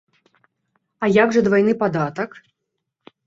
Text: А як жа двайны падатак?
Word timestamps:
А 1.03 1.09
як 1.17 1.35
жа 1.37 1.43
двайны 1.47 1.73
падатак? 1.83 2.29